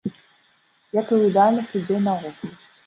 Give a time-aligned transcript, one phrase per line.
[0.05, 2.51] Як і ў ідэальных людзей наогул.